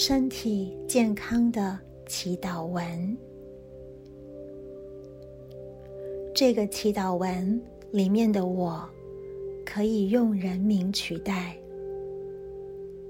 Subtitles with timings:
[0.00, 1.76] 身体健康的
[2.06, 3.18] 祈祷文。
[6.32, 8.88] 这个祈祷文里面的我，
[9.66, 11.58] 可以用人名取代。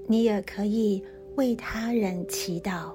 [0.07, 0.99] 你也可以
[1.35, 2.91] 为他人祈祷。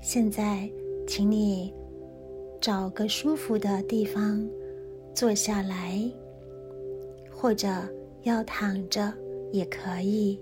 [0.00, 0.70] 现在，
[1.04, 1.74] 请你
[2.60, 4.48] 找个舒服的地方
[5.12, 6.00] 坐下来，
[7.28, 7.68] 或者
[8.22, 9.12] 要躺着
[9.52, 10.40] 也可以。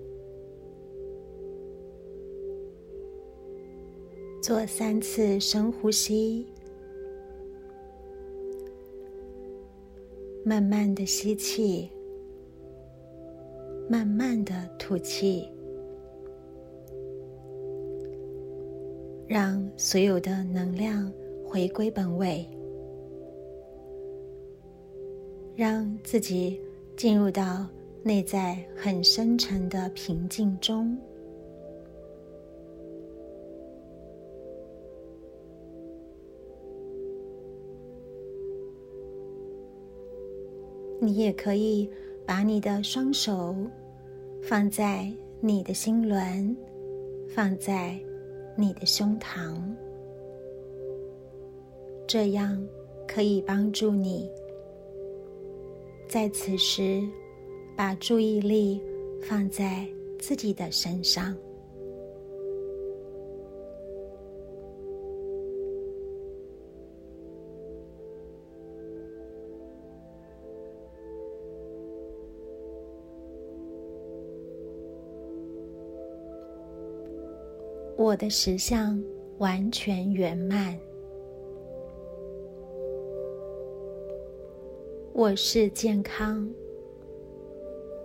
[4.43, 6.47] 做三次深呼吸，
[10.43, 11.91] 慢慢的吸气，
[13.89, 15.47] 慢慢的吐气，
[19.29, 21.13] 让所有的能量
[21.45, 22.49] 回归本位，
[25.55, 26.59] 让自己
[26.97, 27.69] 进入到
[28.03, 30.97] 内在很深沉的平静中。
[41.03, 41.89] 你也可以
[42.27, 43.55] 把你的双手
[44.43, 46.55] 放在你的心轮，
[47.29, 47.99] 放在
[48.55, 49.57] 你的胸膛，
[52.07, 52.63] 这样
[53.09, 54.31] 可以帮助你
[56.07, 57.03] 在此时
[57.81, 58.79] 把注意力
[59.23, 61.35] 放在自己的身上。
[77.97, 79.03] 我的实相
[79.39, 80.79] 完全圆满。
[85.15, 86.47] 我是健康。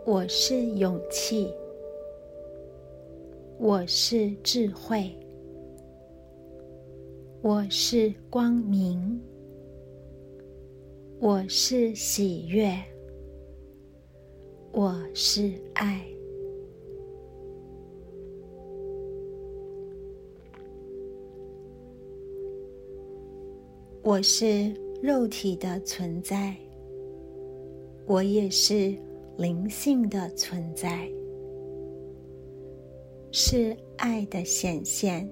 [0.06, 1.52] 我是勇气。
[3.58, 5.12] 我是智慧。
[7.42, 9.20] 我是光明。
[11.20, 12.72] 我是喜悦。
[14.74, 16.06] 我是爱。
[24.04, 24.72] 我是
[25.02, 26.56] 肉体的存在，
[28.06, 28.96] 我也是
[29.38, 31.10] 灵性的存在，
[33.32, 35.30] 是爱的显现，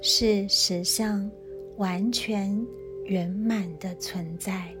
[0.00, 1.30] 是实相
[1.76, 2.66] 完全
[3.04, 4.74] 圆满的存在。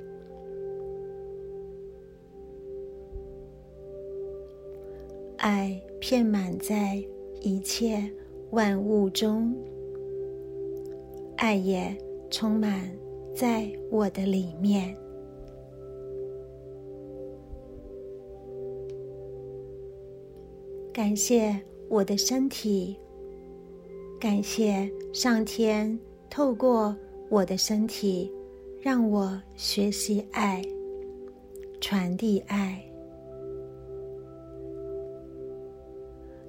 [5.36, 7.02] 爱遍满在
[7.40, 8.02] 一切
[8.52, 9.54] 万物中。
[11.36, 11.94] 爱也
[12.30, 12.88] 充满
[13.34, 14.96] 在我的里面。
[20.92, 21.58] 感谢
[21.88, 22.94] 我的身体，
[24.20, 25.98] 感谢上天
[26.28, 26.94] 透过
[27.30, 28.30] 我的身体
[28.78, 30.62] 让我学习爱，
[31.80, 32.78] 传递爱。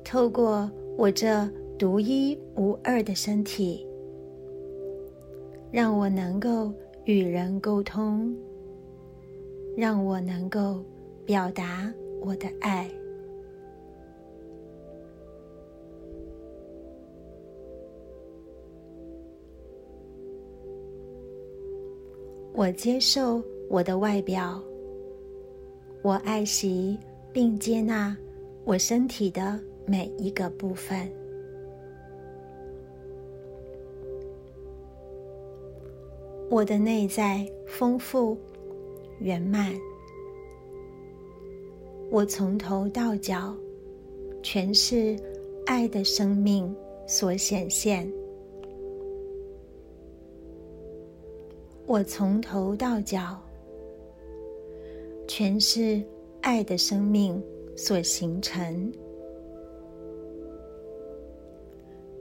[0.03, 1.49] 透过我这
[1.79, 3.87] 独一无二的身体。
[5.71, 6.71] 让我能够
[7.05, 8.31] 与人沟通，
[9.75, 10.83] 让我能够
[11.25, 12.87] 表达我的爱。
[22.55, 24.61] 我接受我的外表，
[26.03, 26.95] 我爱惜
[27.31, 28.15] 并接纳
[28.63, 31.11] 我身体的每一个部分。
[36.47, 38.37] 我的内在丰富
[39.19, 39.73] 圆满，
[42.11, 43.55] 我从头到脚
[44.43, 45.17] 全是
[45.65, 46.73] 爱的生命
[47.07, 48.07] 所显现。
[51.93, 53.39] 我从头到脚
[55.27, 56.01] 全是
[56.41, 57.39] 爱的生命
[57.77, 58.91] 所形成，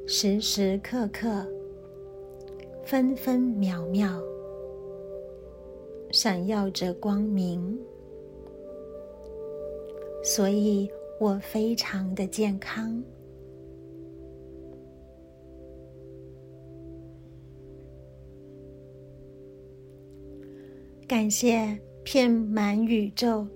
[0.06, 1.46] 时时刻刻。
[2.84, 4.22] 分分秒秒，
[6.10, 7.80] 闪耀着光明，
[10.22, 10.86] 所以
[11.18, 13.02] 我非常的健康。
[21.12, 23.46] 感谢遍满宇宙、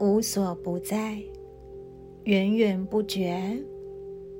[0.00, 1.22] 无所不在、
[2.24, 3.56] 源源不绝、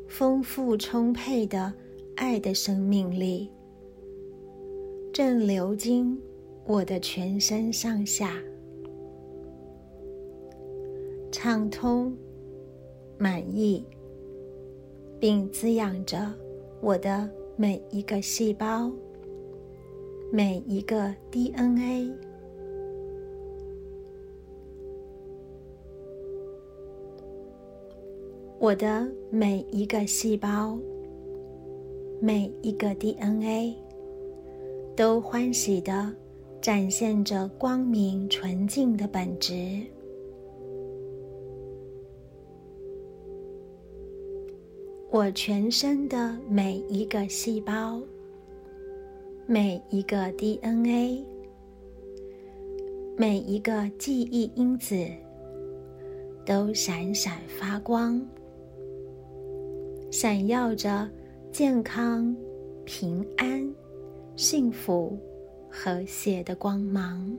[0.09, 1.73] 丰富充沛的
[2.17, 3.49] 爱的生命力。
[5.13, 6.21] 正流经
[6.67, 8.43] 我的全身上下，
[11.31, 12.13] 畅通、
[13.17, 13.87] 满意，
[15.21, 16.35] 并滋养着
[16.81, 18.91] 我的每一个细胞、
[20.37, 22.11] 每一个 DNA。
[28.59, 30.77] 我的每一个细胞、
[32.21, 33.77] 每一个 DNA
[34.97, 36.13] 都欢喜的
[36.61, 39.55] 展现着光明纯净的本质。
[45.13, 48.03] 我全身的每一个细胞、
[49.47, 51.23] 每一个 DNA、
[53.15, 55.07] 每一个记忆因子
[56.47, 58.27] 都闪闪发光。
[60.11, 61.07] 闪耀着
[61.53, 62.35] 健康、
[62.87, 63.71] 平安、
[64.35, 65.19] 幸福、
[65.71, 67.37] 和谐的光芒。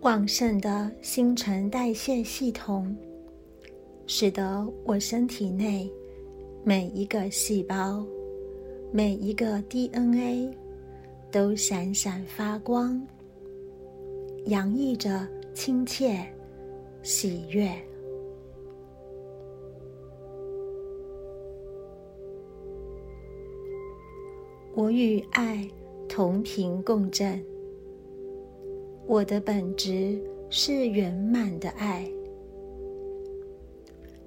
[0.00, 2.96] 旺盛的新陈代谢系统，
[4.14, 5.90] 使得我身体内
[6.62, 8.04] 每一个细胞、
[8.92, 10.54] 每一个 DNA
[11.30, 13.00] 都闪闪发光，
[14.44, 15.26] 洋溢着。
[15.54, 16.26] 亲切、
[17.02, 17.70] 喜悦，
[24.74, 25.66] 我与爱
[26.08, 27.42] 同频共振。
[29.06, 30.18] 我的本质
[30.48, 32.10] 是圆满的爱，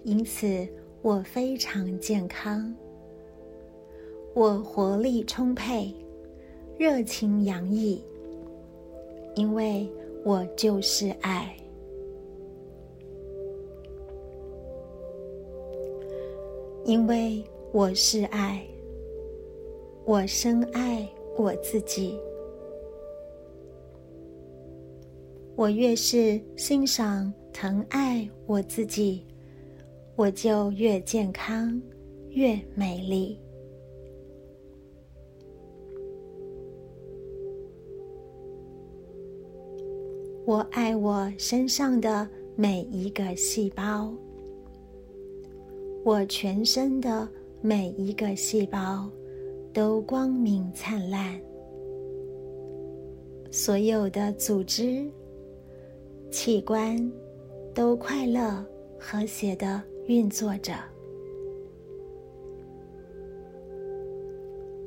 [0.06, 0.66] 因此
[1.02, 2.74] 我非常健康。
[4.34, 5.94] 我活力充沛，
[6.78, 8.02] 热情洋溢，
[9.36, 9.86] 因为。
[10.25, 11.56] 我就是爱，
[16.84, 18.66] 因为我是爱，
[20.04, 21.07] 我深爱
[21.38, 22.19] 我自己。
[25.56, 29.24] 我越是欣赏、疼爱我自己，
[30.17, 31.81] 我就越健康、
[32.29, 33.38] 越美丽。
[40.45, 42.25] 我爱我身上的
[42.56, 44.13] 每一个细胞，
[46.06, 47.27] 我全身的
[47.61, 49.09] 每一个细胞
[49.73, 51.38] 都光明灿烂，
[53.51, 55.06] 所有的组织、
[56.31, 57.11] 器官
[57.73, 58.65] 都快乐
[58.97, 60.74] 和谐的运作着。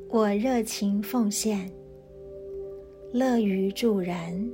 [0.09, 1.71] 我热情奉献，
[3.13, 4.51] 乐于助人。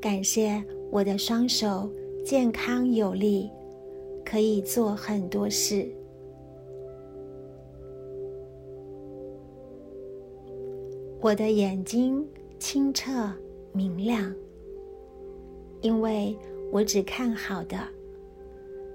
[0.00, 1.88] 感谢我的双手
[2.24, 3.48] 健康有力，
[4.24, 5.88] 可以做很多事。
[11.20, 12.26] 我的眼睛
[12.58, 13.32] 清澈
[13.72, 14.34] 明亮，
[15.80, 16.36] 因为
[16.72, 17.78] 我只看好的，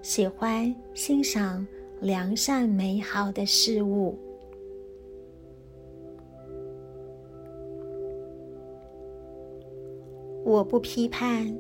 [0.02, 1.66] 喜欢欣赏
[2.00, 4.18] 良善美好的事物。
[10.46, 11.54] 我不批判，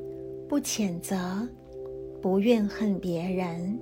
[0.47, 1.17] 不谴责，
[2.21, 3.77] 不怨恨别人。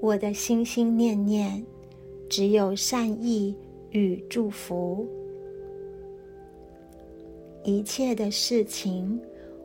[0.00, 1.64] 我的心心念念
[2.28, 3.56] 只有善意
[3.90, 5.04] 与祝福，
[7.64, 9.20] 一切的事情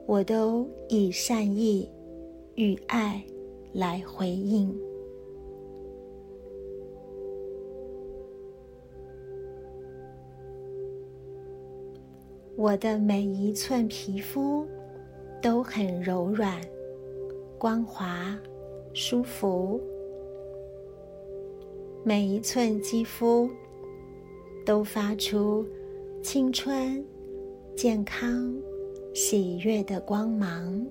[0.07, 1.87] 我都以善意
[2.55, 3.23] 与爱
[3.73, 4.73] 来回应。
[12.57, 14.67] 我的每一寸皮肤
[15.41, 16.61] 都很柔软、
[17.57, 18.37] 光滑、
[18.93, 19.81] 舒服，
[22.03, 23.49] 每一寸肌肤
[24.63, 25.65] 都发出
[26.21, 27.03] 青春、
[27.75, 28.53] 健康、
[29.13, 30.85] 喜悦的光芒。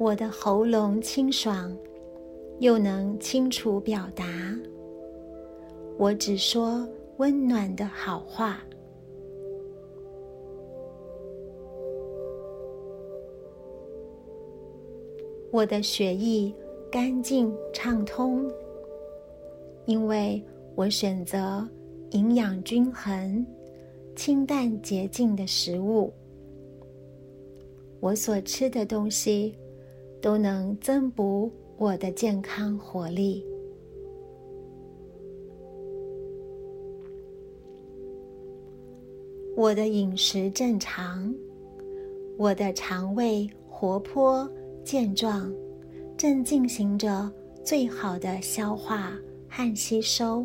[0.00, 1.76] 我的喉咙清爽，
[2.58, 4.24] 又能清楚表达。
[5.98, 6.88] 我只说
[7.18, 8.64] 温暖的好话。
[15.50, 16.50] 我的血液
[16.90, 18.50] 干净畅通，
[19.84, 20.42] 因为
[20.76, 21.68] 我选择
[22.12, 23.46] 营养均衡、
[24.16, 26.10] 清淡洁净的食物。
[28.00, 29.54] 我所吃的东西
[30.20, 33.44] 都能增补我的健康活力。
[39.56, 41.34] 我的饮食正常，
[42.38, 44.50] 我的肠胃活泼
[44.82, 45.52] 健壮，
[46.16, 47.30] 正进行着
[47.62, 49.12] 最好的消化
[49.48, 50.44] 和吸收。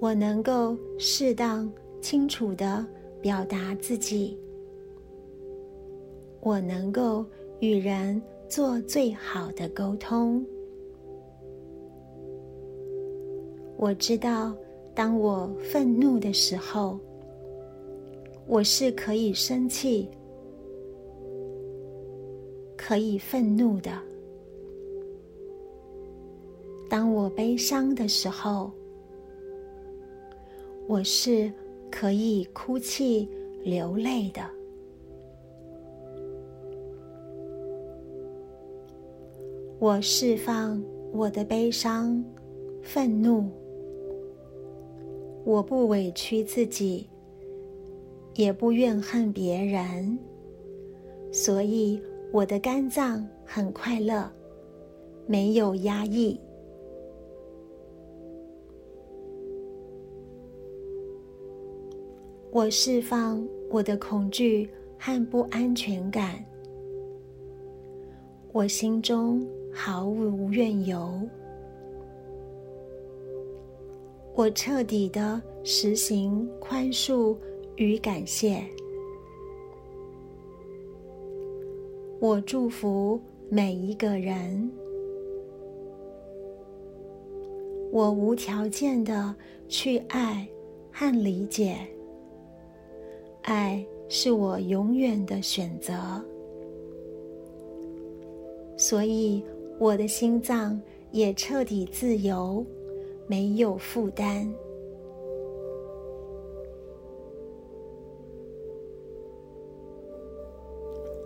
[0.00, 2.86] 我能够适当、清楚的
[3.24, 4.38] 表达自己。
[6.42, 7.24] 我能够
[7.58, 10.44] 与人做最好的沟通。
[13.78, 14.54] 我知道，
[14.94, 17.00] 当我愤怒的时候，
[18.46, 20.06] 我是可以生气、
[22.76, 23.90] 可以愤怒的；
[26.90, 28.70] 当我悲伤的时候，
[30.86, 31.50] 我是
[31.96, 33.28] 可以哭泣、
[33.62, 34.42] 流泪的。
[39.78, 40.82] 我释放
[41.12, 42.22] 我的悲伤、
[42.82, 43.48] 愤怒，
[45.44, 47.08] 我不委屈自己，
[48.34, 50.18] 也不怨恨别人，
[51.30, 54.28] 所以我的肝脏很快乐，
[55.28, 56.40] 没有压抑。
[62.54, 66.36] 我释放我的恐惧和不安全感，
[68.52, 71.20] 我心中毫无怨尤。
[74.36, 77.36] 我彻底的实行宽恕
[77.74, 78.62] 与感谢。
[82.20, 84.70] 我祝福每一个人。
[87.90, 89.34] 我无条件的
[89.66, 90.46] 去爱
[90.92, 91.76] 和理解。
[93.44, 95.92] 爱是我永远的选择，
[98.74, 99.42] 所以
[99.78, 102.64] 我的心脏也彻底自由，
[103.26, 104.50] 没有负担。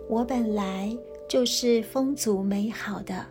[0.09, 0.93] 我本来
[1.29, 3.25] 就是丰足美好的，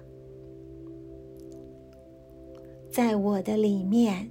[2.90, 4.30] 在我的里面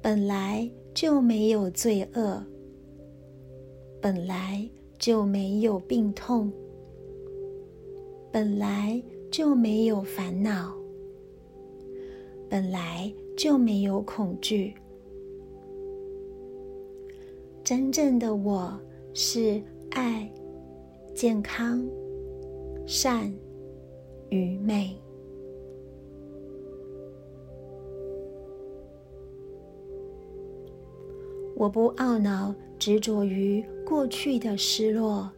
[0.00, 2.40] 本来就没有罪恶。
[4.02, 4.66] 本来
[4.98, 6.50] 就没有病痛，
[8.32, 10.74] 本来就没有烦恼，
[12.48, 14.72] 本来就没有恐惧。
[17.62, 18.72] 真正的我
[19.12, 20.32] 是爱、
[21.14, 21.86] 健康、
[22.86, 23.30] 善
[24.30, 24.96] 与美。
[31.54, 33.62] 我不懊恼，执着于。
[33.90, 35.28] 过去的失落，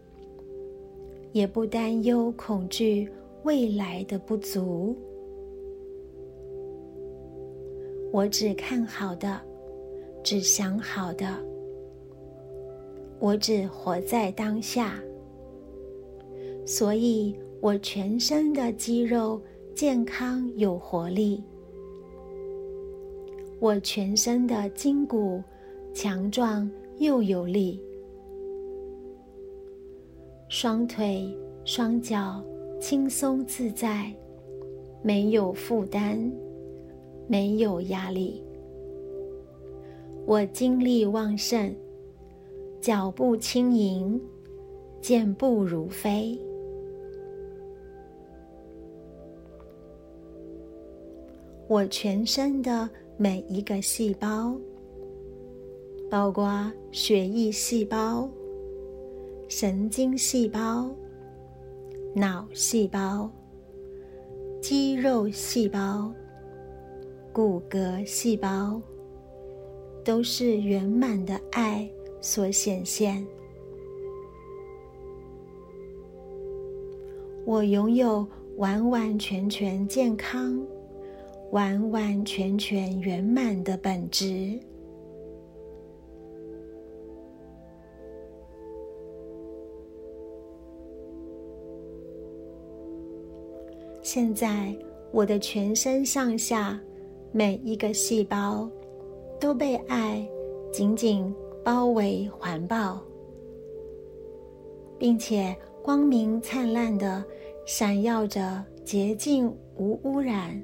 [1.33, 3.09] 也不担忧恐惧
[3.45, 4.95] 未来的不足。
[8.13, 9.41] 我只看好的，
[10.23, 11.27] 只想好的。
[13.21, 15.03] 我只活在当下，
[16.67, 19.41] 所以我全身的肌肉
[19.75, 21.43] 健康有活力，
[23.61, 25.43] 我全身的筋骨
[25.95, 27.81] 强壮又有力。
[30.55, 32.45] 双腿、双脚
[32.79, 34.13] 轻松自在，
[35.01, 36.31] 没有负担，
[37.27, 38.43] 没有压力。
[40.27, 41.75] 我精力旺盛，
[42.83, 44.21] 脚步轻盈，
[45.01, 46.39] 健步如飞。
[51.67, 54.55] 我全身的每一个细胞，
[56.11, 58.29] 包括血液细胞。
[59.55, 60.91] 神经细胞、
[62.15, 63.31] 脑细胞、
[64.63, 66.11] 肌肉细胞、
[67.35, 68.81] 骨骼细胞，
[70.03, 71.87] 都是圆满的爱
[72.19, 73.23] 所显现。
[77.45, 80.59] 我拥有完完全全健康、
[81.51, 84.59] 完完全全圆满的本质。
[94.15, 94.77] 现在，
[95.11, 96.79] 我的全身上下
[97.33, 98.71] 每一个细胞
[99.41, 100.23] 都被爱
[100.71, 103.01] 紧紧包围环抱，
[104.99, 107.25] 并且光明灿烂的
[107.65, 110.63] 闪耀着洁净无污染、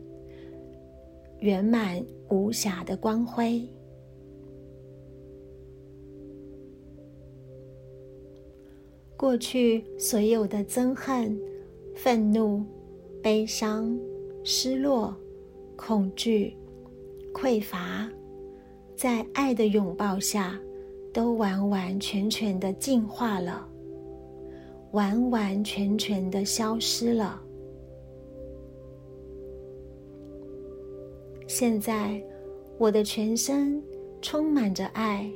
[1.40, 3.66] 圆满无瑕的光辉。
[9.16, 11.40] 过去所有的憎恨、
[11.94, 12.62] 愤怒。
[13.22, 13.98] 悲伤、
[14.44, 15.14] 失落、
[15.76, 16.56] 恐惧、
[17.32, 18.08] 匮乏，
[18.96, 20.58] 在爱的拥抱下，
[21.12, 23.68] 都完完全全的净化了。
[24.92, 27.42] 完完全全的消失了。
[31.46, 32.22] 现在，
[32.78, 33.82] 我的全身
[34.22, 35.30] 充满着爱，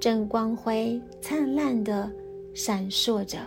[0.00, 2.10] 正光辉灿烂的
[2.54, 3.38] 闪烁着。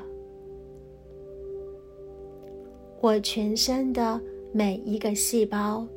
[3.02, 5.88] 我全身的每一个细胞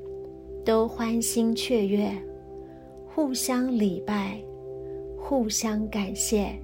[0.64, 2.10] 都欢欣雀跃，
[3.06, 4.42] 互相礼拜，
[5.18, 6.58] 互相感谢。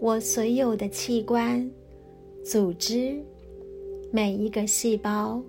[0.00, 1.70] 我所有的器官、
[2.42, 3.16] 组织、
[4.10, 5.40] 每一个细胞，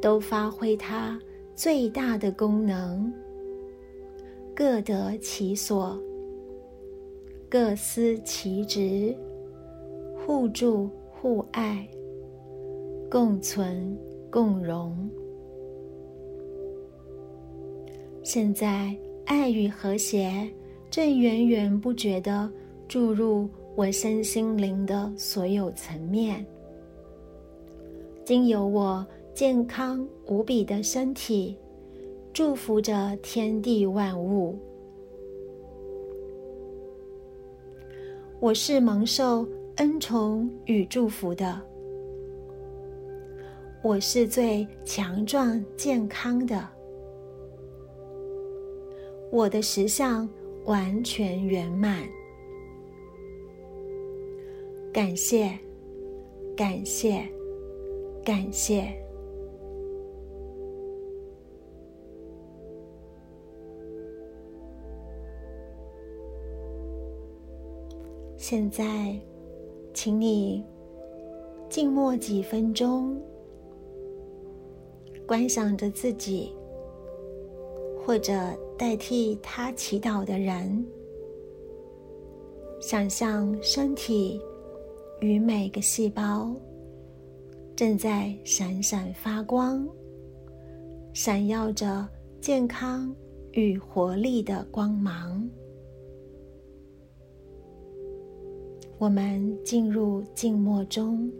[0.00, 1.20] 都发挥它
[1.54, 3.12] 最大的功能，
[4.54, 6.00] 各得其所，
[7.50, 9.14] 各司其职。
[10.26, 11.86] 互助互爱，
[13.08, 13.96] 共存
[14.28, 15.08] 共荣。
[18.24, 18.92] 现在，
[19.24, 20.50] 爱与和谐
[20.90, 22.50] 正源源不绝的
[22.88, 26.44] 注入我身心灵的所有层面，
[28.24, 31.56] 经由我健康无比的身体，
[32.32, 34.58] 祝福着天地万物。
[38.40, 39.46] 我是蒙受。
[39.76, 41.60] 恩宠与祝福的，
[43.82, 46.66] 我是最强壮健康的，
[49.30, 50.26] 我的实相
[50.64, 52.08] 完全圆满。
[54.94, 55.58] 感谢，
[56.56, 57.28] 感谢，
[58.24, 58.98] 感谢。
[68.38, 69.20] 现在。
[69.96, 70.62] 请你
[71.70, 73.18] 静默几分钟，
[75.26, 76.52] 观想着自己，
[78.04, 78.34] 或者
[78.76, 80.86] 代替他祈祷的人，
[82.78, 84.38] 想象身体
[85.22, 86.54] 与每个细胞
[87.74, 89.88] 正在闪闪发光，
[91.14, 92.06] 闪耀着
[92.38, 93.16] 健康
[93.52, 95.48] 与活力的光芒。
[98.98, 101.30] 我们进入静默中。